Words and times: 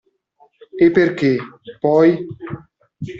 E 0.83 0.89
perché, 0.89 1.35
poi? 1.79 2.09